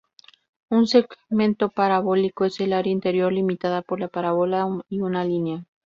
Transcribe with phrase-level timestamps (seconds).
[0.71, 5.67] Un segmento parabólico es el área interior limitada por la parábola y una línea.